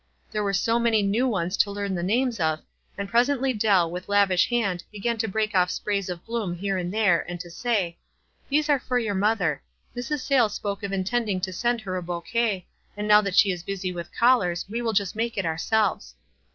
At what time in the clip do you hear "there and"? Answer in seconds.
6.91-7.39